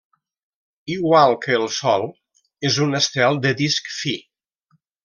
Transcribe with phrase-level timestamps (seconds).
[0.93, 2.07] Igual que el Sol,
[2.71, 4.21] és un estel del disc fi.